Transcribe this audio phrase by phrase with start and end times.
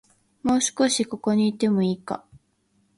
[0.41, 2.25] もう少し、ここにいてもいいか